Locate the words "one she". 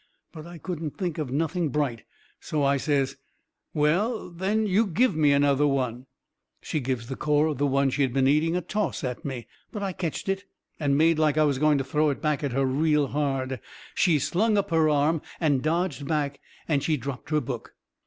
5.67-6.79, 7.67-8.01